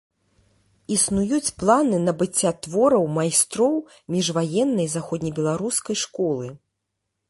Існуюць 0.95 1.53
планы 1.63 1.97
набыцця 2.07 2.53
твораў 2.65 3.03
майстроў 3.19 3.73
міжваеннай 4.17 4.93
заходнебеларускай 4.99 5.95
школы. 6.07 6.45